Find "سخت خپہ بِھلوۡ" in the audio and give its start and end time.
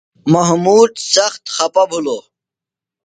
1.13-2.23